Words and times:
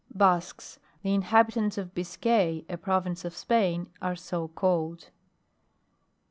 BASQUES. 0.15 0.79
The 1.03 1.13
inhabitants 1.13 1.77
of 1.77 1.93
Biscay, 1.93 2.65
a 2.67 2.75
province 2.75 3.23
of 3.23 3.37
Spain, 3.37 3.91
are 4.01 4.15
so 4.15 4.47
called. 4.47 5.11